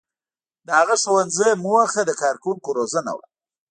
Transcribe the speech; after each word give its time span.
•د 0.65 0.67
هغه 0.79 0.95
ښوونځي 1.03 1.49
موخه 1.63 2.01
د 2.05 2.11
کارکوونکو 2.21 2.69
روزنه 2.79 3.11
وه. 3.17 3.25